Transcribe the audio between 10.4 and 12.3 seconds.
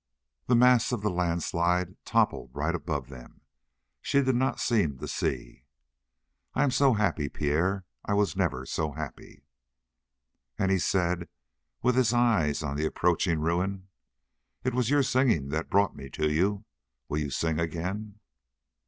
And he said, with his